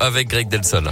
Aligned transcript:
avec 0.00 0.28
Greg 0.28 0.48
Delsol. 0.48 0.90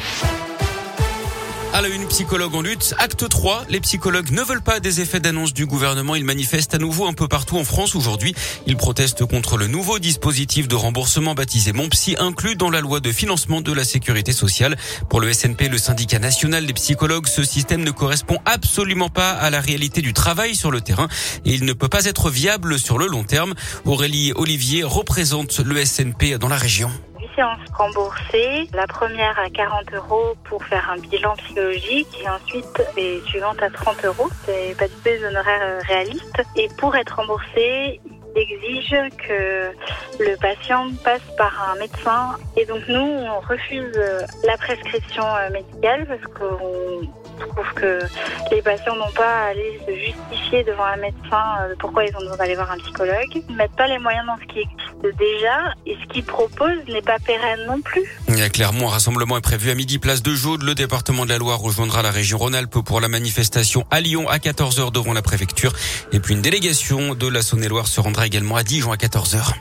À 1.75 1.83
la 1.83 1.89
une, 1.89 2.07
psychologue 2.09 2.55
en 2.55 2.63
lutte. 2.63 2.95
Acte 2.99 3.29
3. 3.29 3.67
Les 3.69 3.81
psychologues 3.81 4.31
ne 4.31 4.43
veulent 4.43 4.63
pas 4.63 4.81
des 4.81 5.01
effets 5.01 5.21
d'annonce 5.21 5.53
du 5.53 5.67
gouvernement. 5.67 6.17
Ils 6.17 6.25
manifestent 6.25 6.75
à 6.75 6.79
nouveau 6.79 7.07
un 7.07 7.13
peu 7.13 7.29
partout 7.29 7.59
en 7.59 7.65
France 7.65 7.95
aujourd'hui. 7.95 8.35
Ils 8.67 8.77
protestent 8.77 9.27
contre 9.27 9.59
le 9.59 9.67
nouveau 9.67 9.99
dispositif 9.99 10.67
de 10.67 10.75
remboursement 10.75 11.35
baptisé 11.35 11.73
Mon 11.73 11.89
Psy, 11.91 12.17
inclus 12.19 12.57
dans 12.57 12.71
la 12.71 12.81
loi 12.81 13.01
de 13.01 13.13
financement 13.13 13.61
de 13.61 13.73
la 13.73 13.85
sécurité 13.85 14.33
sociale. 14.33 14.77
Pour 15.11 15.21
le 15.21 15.33
SNP, 15.33 15.69
le 15.69 15.79
syndicat 15.79 16.19
national 16.19 16.67
des 16.67 16.73
psychologues, 16.73 17.27
ce 17.27 17.45
système 17.45 17.85
ne 17.85 17.91
correspond 17.91 18.39
absolument 18.47 19.11
pas 19.11 19.31
à 19.31 19.51
la 19.51 19.61
réalité 19.61 20.01
du 20.01 20.15
travail 20.15 20.57
sur 20.57 20.71
le 20.71 20.81
terrain 20.81 21.09
et 21.45 21.53
il 21.53 21.65
ne 21.65 21.75
peut 21.75 21.89
pas 21.89 22.07
être 22.07 22.31
viable 22.31 22.79
sur 22.79 22.99
le 22.99 23.07
long 23.07 23.25
terme. 23.25 23.55
Aurélie 23.85 24.33
Olivier 24.35 24.85
représente 24.85 25.59
le 25.59 25.85
SNP 25.85 26.39
dans 26.39 26.49
la 26.49 26.57
région 26.57 26.91
séances. 27.39 27.69
La 28.75 28.87
première 28.87 29.39
à 29.39 29.49
40 29.49 29.95
euros 29.95 30.35
pour 30.45 30.65
faire 30.65 30.91
un 30.91 30.99
bilan 30.99 31.37
psychologique 31.37 32.09
et 32.23 32.29
ensuite 32.29 32.83
les 32.97 33.21
suivantes 33.27 33.63
à 33.63 33.71
30 33.71 34.05
euros. 34.05 34.29
C'est 34.45 34.77
pas 34.77 34.89
du 34.89 34.95
tout 34.95 35.03
des 35.05 35.25
honoraires 35.25 35.63
euh, 35.63 35.81
réalistes. 35.87 36.43
Et 36.57 36.69
pour 36.79 36.97
être 36.97 37.17
remboursé, 37.17 38.01
il 38.05 38.43
exige 38.43 38.97
que 39.17 39.71
le 40.19 40.37
patient 40.37 40.89
passe 41.05 41.23
par 41.37 41.71
un 41.71 41.79
médecin. 41.79 42.37
Et 42.57 42.67
donc 42.67 42.81
nous, 42.89 42.99
on 42.99 43.41
refuse 43.41 43.93
euh, 43.97 44.23
la 44.45 44.57
prescription 44.57 45.25
euh, 45.25 45.51
médicale 45.51 46.07
parce 46.07 46.35
qu'on 46.35 47.01
trouve 47.47 47.75
que 47.75 48.01
les 48.51 48.63
patients 48.63 48.97
n'ont 48.97 49.13
pas 49.13 49.45
à 49.45 49.45
aller 49.51 49.81
se 49.87 49.95
justifier 49.95 50.65
devant 50.65 50.85
un 50.85 50.97
médecin 50.97 51.69
de 51.71 51.75
pourquoi 51.75 52.05
ils 52.05 52.17
ont 52.17 52.21
besoin 52.21 52.37
d'aller 52.37 52.57
voir 52.57 52.73
un 52.73 52.79
psychologue. 52.79 53.31
Ils 53.35 53.53
ne 53.53 53.57
mettent 53.57 53.77
pas 53.77 53.87
les 53.87 53.99
moyens 53.99 54.27
dans 54.27 54.37
ce 54.39 54.45
qui 54.47 54.61
existe 54.61 54.88
déjà 55.03 55.75
ce 55.87 56.13
qu'ils 56.13 56.25
proposent 56.25 56.87
n'est 56.89 57.03
pas 57.03 57.19
pérenne 57.19 57.67
non 57.67 57.81
plus. 57.81 58.05
Il 58.29 58.39
y 58.39 58.43
a 58.43 58.49
clairement 58.49 58.89
un 58.89 58.93
rassemblement 58.93 59.37
est 59.37 59.43
prévu 59.43 59.71
à 59.71 59.75
midi 59.75 59.99
place 59.99 60.23
de 60.23 60.35
Jaude. 60.35 60.63
Le 60.63 60.75
département 60.75 61.25
de 61.25 61.31
la 61.31 61.39
Loire 61.39 61.59
rejoindra 61.59 62.03
la 62.03 62.11
région 62.11 62.39
Rhône-Alpes 62.39 62.81
pour 62.85 63.01
la 63.01 63.09
manifestation 63.09 63.85
à 63.91 64.01
Lyon 64.01 64.29
à 64.29 64.39
14h 64.39 64.93
devant 64.93 65.13
la 65.13 65.23
préfecture. 65.23 65.73
Et 66.13 66.21
puis 66.21 66.35
une 66.35 66.43
délégation 66.43 67.15
de 67.15 67.27
la 67.27 67.43
Saône-et-Loire 67.43 67.87
se 67.87 68.01
rendra 68.01 68.27
également 68.27 68.57
à 68.57 68.63
Dijon 68.63 68.93
à 68.93 68.97
14h. 68.97 69.55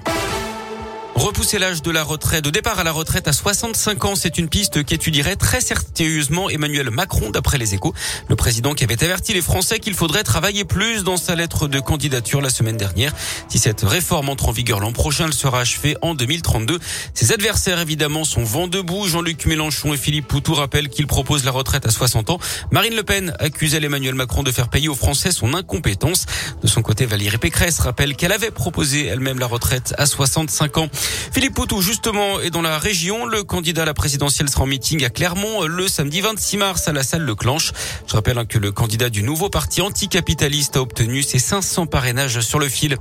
Repousser 1.17 1.57
l'âge 1.57 1.81
de 1.81 1.89
la 1.89 2.03
retraite, 2.03 2.43
de 2.43 2.51
départ 2.51 2.77
à 2.77 2.83
la 2.83 2.91
retraite 2.91 3.27
à 3.27 3.33
65 3.33 4.05
ans, 4.05 4.15
c'est 4.15 4.37
une 4.37 4.47
piste 4.47 4.85
qu'étudierait 4.85 5.35
très 5.35 5.61
sérieusement 5.61 6.47
Emmanuel 6.47 6.91
Macron 6.91 7.31
d'après 7.31 7.57
les 7.57 7.73
échos. 7.73 7.95
Le 8.29 8.35
président 8.35 8.75
qui 8.75 8.83
avait 8.83 9.03
averti 9.03 9.33
les 9.33 9.41
Français 9.41 9.79
qu'il 9.79 9.95
faudrait 9.95 10.21
travailler 10.21 10.63
plus 10.63 11.03
dans 11.03 11.17
sa 11.17 11.33
lettre 11.33 11.67
de 11.67 11.79
candidature 11.79 12.39
la 12.39 12.51
semaine 12.51 12.77
dernière. 12.77 13.13
Si 13.49 13.57
cette 13.57 13.81
réforme 13.81 14.29
entre 14.29 14.49
en 14.49 14.51
vigueur 14.51 14.79
l'an 14.79 14.91
prochain, 14.91 15.25
elle 15.25 15.33
sera 15.33 15.61
achevée 15.61 15.97
en 16.03 16.13
2032. 16.13 16.77
Ses 17.15 17.31
adversaires, 17.31 17.79
évidemment, 17.79 18.23
sont 18.23 18.43
vent 18.43 18.67
debout. 18.67 19.07
Jean-Luc 19.07 19.47
Mélenchon 19.47 19.95
et 19.95 19.97
Philippe 19.97 20.27
Poutou 20.27 20.53
rappellent 20.53 20.89
qu'ils 20.89 21.07
proposent 21.07 21.45
la 21.45 21.51
retraite 21.51 21.87
à 21.87 21.89
60 21.89 22.29
ans. 22.29 22.39
Marine 22.69 22.95
Le 22.95 23.01
Pen 23.01 23.33
accuse 23.39 23.73
Emmanuel 23.73 24.13
Macron 24.13 24.43
de 24.43 24.51
faire 24.51 24.69
payer 24.69 24.87
aux 24.87 24.95
Français 24.95 25.31
son 25.31 25.55
incompétence. 25.55 26.27
De 26.61 26.67
son 26.67 26.83
côté, 26.83 27.07
Valérie 27.07 27.39
Pécresse 27.39 27.79
rappelle 27.79 28.15
qu'elle 28.15 28.33
avait 28.33 28.51
proposé 28.51 29.07
elle-même 29.07 29.39
la 29.39 29.47
retraite 29.47 29.95
à 29.97 30.05
65 30.05 30.77
ans. 30.77 30.89
Philippe 31.31 31.53
Poutou, 31.53 31.81
justement, 31.81 32.39
est 32.39 32.49
dans 32.49 32.61
la 32.61 32.79
région. 32.79 33.25
Le 33.25 33.43
candidat 33.43 33.83
à 33.83 33.85
la 33.85 33.93
présidentielle 33.93 34.49
sera 34.49 34.63
en 34.63 34.65
meeting 34.65 35.03
à 35.03 35.09
Clermont 35.09 35.63
le 35.63 35.87
samedi 35.87 36.21
26 36.21 36.57
mars 36.57 36.87
à 36.87 36.93
la 36.93 37.03
salle 37.03 37.23
Leclanche. 37.23 37.71
Je 38.07 38.13
rappelle 38.13 38.37
hein, 38.37 38.45
que 38.45 38.57
le 38.57 38.71
candidat 38.71 39.09
du 39.09 39.23
nouveau 39.23 39.49
parti 39.49 39.81
anticapitaliste 39.81 40.77
a 40.77 40.81
obtenu 40.81 41.21
ses 41.23 41.39
500 41.39 41.85
parrainages 41.85 42.41
sur 42.41 42.59
le 42.59 42.69
fil. 42.69 42.97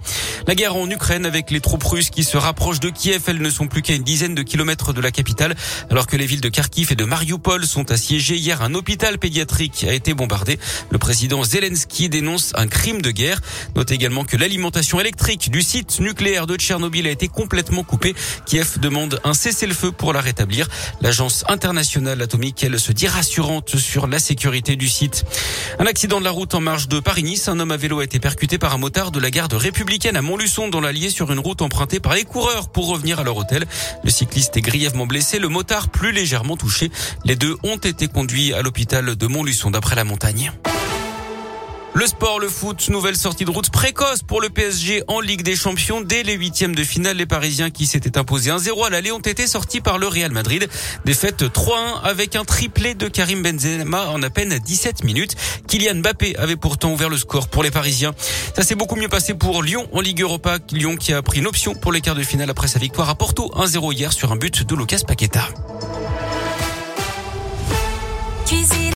La 0.47 0.55
guerre 0.55 0.77
en 0.77 0.89
Ukraine 0.91 1.27
avec 1.27 1.51
les 1.51 1.61
troupes 1.61 1.85
russes 1.85 2.11
qui 2.11 2.25
se 2.25 2.37
rapprochent 2.37 2.81
de 2.81 2.91
Kiev, 2.91 3.23
elles 3.29 3.41
ne 3.41 3.51
sont 3.51 3.69
plus 3.69 3.83
qu'à 3.83 3.95
une 3.95 4.03
dizaine 4.03 4.35
de 4.35 4.43
kilomètres 4.43 4.93
de 4.93 5.01
la 5.01 5.11
capitale, 5.11 5.55
alors 5.91 6.07
que 6.07 6.17
les 6.17 6.27
villes 6.27 6.41
de 6.41 6.49
Kharkiv 6.49 6.93
et 6.93 6.97
de 6.97 7.05
Mariupol 7.05 7.67
sont 7.67 7.91
assiégées. 7.91 8.37
Hier, 8.37 8.63
un 8.63 8.75
hôpital 8.75 9.19
pédiatrique 9.19 9.85
a 9.89 9.93
été 9.93 10.15
bombardé. 10.15 10.59
Le 10.91 10.99
président 10.99 11.43
Zelensky 11.43 12.09
dénonce 12.09 12.53
un 12.55 12.67
crime 12.67 13.03
de 13.03 13.11
guerre. 13.11 13.41
Note 13.75 13.91
également 13.93 14.25
que 14.25 14.37
l'alimentation 14.37 15.01
électrique 15.01 15.51
du 15.51 15.63
site 15.63 16.01
nucléaire 16.01 16.47
de 16.47 16.57
Tchernobyl 16.57 17.07
a 17.07 17.11
été 17.11 17.29
complètement 17.29 17.83
Kiev 18.47 18.79
demande 18.79 19.21
un 19.25 19.35
cessez-le-feu 19.35 19.93
pour 19.93 20.13
la 20.13 20.21
rétablir. 20.21 20.69
L'agence 21.01 21.45
internationale 21.49 22.21
atomique, 22.23 22.63
elle, 22.65 22.79
se 22.79 22.93
dit 22.93 23.09
rassurante 23.09 23.77
sur 23.77 24.07
la 24.07 24.19
sécurité 24.19 24.77
du 24.77 24.89
site. 24.89 25.25
Un 25.79 25.87
accident 25.87 26.19
de 26.19 26.25
la 26.25 26.31
route 26.31 26.55
en 26.55 26.61
marge 26.61 26.89
de 26.89 27.01
Paris-Nice. 27.01 27.49
Un 27.49 27.59
homme 27.61 27.73
à 27.73 27.77
vélo 27.77 28.01
a 28.01 28.05
été 28.05 28.19
percuté 28.19 28.59
par 28.59 28.75
un 28.75 28.79
motard 28.79 29.11
de 29.11 29.21
la 29.21 29.31
garde 29.31 29.55
républicaine 29.55 30.17
à 30.17 30.23
Montluçon 30.23 30.69
dans 30.69 30.81
l'Allier 30.81 31.11
sur 31.11 31.33
une 31.33 31.41
route 31.41 31.63
empruntée 31.63 32.01
par 32.01 32.15
les 32.15 32.25
coureurs 32.25 32.69
pour 32.69 32.89
revenir 32.89 33.21
à 33.21 33.25
leur 33.25 33.37
hôtel. 33.37 33.67
Le 34.05 34.11
cycliste 34.11 34.57
est 34.57 34.63
grièvement 34.63 35.07
blessé, 35.07 35.39
le 35.39 35.49
motard 35.49 35.89
plus 35.89 36.13
légèrement 36.13 36.57
touché. 36.57 36.91
Les 37.25 37.37
deux 37.37 37.57
ont 37.63 37.77
été 37.77 38.09
conduits 38.09 38.53
à 38.53 38.63
l'hôpital 38.63 39.17
de 39.17 39.27
Montluçon 39.27 39.71
d'après 39.71 39.97
la 39.97 40.05
montagne. 40.05 40.53
Le 41.95 42.07
sport, 42.07 42.41
le 42.41 42.49
foot, 42.49 42.89
nouvelle 42.89 43.17
sortie 43.17 43.45
de 43.45 43.51
route 43.51 43.71
précoce 43.71 44.23
pour 44.23 44.41
le 44.41 44.51
PSG 44.51 45.03
en 45.09 45.21
Ligue 45.21 45.43
des 45.43 45.57
Champions. 45.57 46.01
Dès 46.01 46.23
les 46.23 46.35
huitièmes 46.35 46.75
de 46.75 46.85
finale, 46.85 47.17
les 47.17 47.27
Parisiens 47.27 47.71
qui 47.71 47.87
s'étaient 47.87 48.19
imposés 48.19 48.51
1-0 48.51 48.87
à 48.87 48.91
l'aller 48.91 49.13
ont 49.13 49.19
été 49.19 49.47
sortis 49.47 49.81
par 49.81 49.99
le 49.99 50.07
Real 50.07 50.31
Madrid. 50.31 50.69
Défaite 51.05 51.43
3-1 51.43 52.03
avec 52.03 52.37
un 52.37 52.45
triplé 52.45 52.95
de 52.95 53.09
Karim 53.09 53.43
Benzema 53.43 54.09
en 54.09 54.23
à 54.23 54.31
peine 54.31 54.59
17 54.59 55.05
minutes. 55.05 55.37
Kylian 55.69 55.97
Mbappé 55.97 56.37
avait 56.37 56.57
pourtant 56.57 56.93
ouvert 56.93 57.09
le 57.09 57.17
score 57.17 57.49
pour 57.49 57.63
les 57.63 57.71
Parisiens. 57.71 58.15
Ça 58.55 58.63
s'est 58.63 58.75
beaucoup 58.75 58.97
mieux 58.97 59.09
passé 59.09 59.35
pour 59.35 59.63
Lyon 59.63 59.89
en 59.93 60.01
Ligue 60.01 60.21
Europa. 60.21 60.59
Lyon 60.73 60.97
qui 60.97 61.15
a 61.15 61.23
pris 61.23 61.39
une 61.39 61.47
option 61.47 61.75
pour 61.75 61.93
les 61.93 62.03
quarts 62.03 62.15
de 62.15 62.23
finale 62.23 62.51
après 62.51 62.69
sa 62.69 62.79
victoire 62.79 63.09
à 63.09 63.15
Porto 63.15 63.51
1-0 63.57 63.95
hier 63.95 64.13
sur 64.13 64.33
un 64.33 64.37
but 64.37 64.65
de 64.67 64.75
Lucas 64.75 65.01
Paqueta. 65.07 65.49